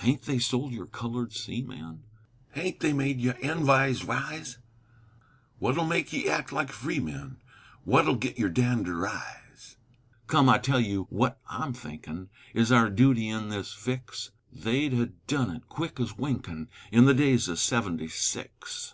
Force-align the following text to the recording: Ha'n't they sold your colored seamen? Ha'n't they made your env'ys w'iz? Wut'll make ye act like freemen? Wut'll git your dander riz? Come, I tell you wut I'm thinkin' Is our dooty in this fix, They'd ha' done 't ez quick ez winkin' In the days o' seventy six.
Ha'n't 0.00 0.20
they 0.24 0.38
sold 0.38 0.72
your 0.74 0.84
colored 0.84 1.32
seamen? 1.32 2.02
Ha'n't 2.54 2.80
they 2.80 2.92
made 2.92 3.22
your 3.22 3.32
env'ys 3.42 4.02
w'iz? 4.02 4.58
Wut'll 5.60 5.86
make 5.86 6.12
ye 6.12 6.28
act 6.28 6.52
like 6.52 6.70
freemen? 6.70 7.38
Wut'll 7.86 8.16
git 8.18 8.36
your 8.38 8.50
dander 8.50 8.94
riz? 8.98 9.78
Come, 10.26 10.46
I 10.46 10.58
tell 10.58 10.78
you 10.80 11.08
wut 11.10 11.40
I'm 11.48 11.72
thinkin' 11.72 12.28
Is 12.52 12.70
our 12.70 12.90
dooty 12.90 13.28
in 13.30 13.48
this 13.48 13.72
fix, 13.72 14.30
They'd 14.52 14.92
ha' 14.92 15.10
done 15.26 15.48
't 15.52 15.56
ez 15.62 15.68
quick 15.70 15.98
ez 15.98 16.18
winkin' 16.18 16.68
In 16.92 17.06
the 17.06 17.14
days 17.14 17.48
o' 17.48 17.54
seventy 17.54 18.08
six. 18.08 18.92